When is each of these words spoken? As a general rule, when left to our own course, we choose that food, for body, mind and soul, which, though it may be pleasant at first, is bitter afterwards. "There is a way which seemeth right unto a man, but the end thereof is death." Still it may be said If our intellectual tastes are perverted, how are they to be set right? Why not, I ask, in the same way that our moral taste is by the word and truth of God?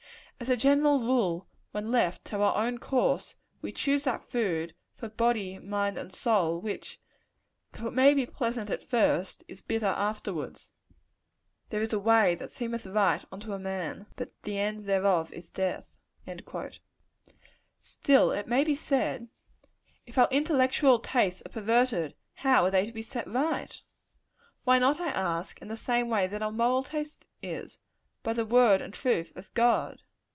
As 0.41 0.49
a 0.49 0.57
general 0.57 1.01
rule, 1.01 1.47
when 1.69 1.91
left 1.91 2.25
to 2.25 2.41
our 2.41 2.65
own 2.65 2.79
course, 2.79 3.35
we 3.61 3.71
choose 3.71 4.05
that 4.05 4.23
food, 4.23 4.73
for 4.95 5.07
body, 5.07 5.59
mind 5.59 5.99
and 5.99 6.11
soul, 6.11 6.59
which, 6.59 6.99
though 7.73 7.89
it 7.89 7.93
may 7.93 8.15
be 8.15 8.25
pleasant 8.25 8.71
at 8.71 8.81
first, 8.81 9.43
is 9.47 9.61
bitter 9.61 9.85
afterwards. 9.85 10.71
"There 11.69 11.83
is 11.83 11.93
a 11.93 11.99
way 11.99 12.35
which 12.35 12.49
seemeth 12.49 12.87
right 12.87 13.23
unto 13.31 13.53
a 13.53 13.59
man, 13.59 14.07
but 14.15 14.31
the 14.41 14.57
end 14.57 14.85
thereof 14.85 15.31
is 15.31 15.51
death." 15.51 15.85
Still 17.79 18.31
it 18.31 18.47
may 18.47 18.63
be 18.63 18.73
said 18.73 19.29
If 20.07 20.17
our 20.17 20.27
intellectual 20.31 20.97
tastes 20.97 21.43
are 21.45 21.49
perverted, 21.49 22.15
how 22.33 22.65
are 22.65 22.71
they 22.71 22.87
to 22.87 22.91
be 22.91 23.03
set 23.03 23.27
right? 23.27 23.79
Why 24.63 24.79
not, 24.79 24.99
I 24.99 25.09
ask, 25.09 25.61
in 25.61 25.67
the 25.67 25.77
same 25.77 26.09
way 26.09 26.25
that 26.25 26.41
our 26.41 26.51
moral 26.51 26.81
taste 26.81 27.25
is 27.43 27.77
by 28.23 28.33
the 28.33 28.43
word 28.43 28.81
and 28.81 28.91
truth 28.91 29.37
of 29.37 29.53
God? 29.53 30.01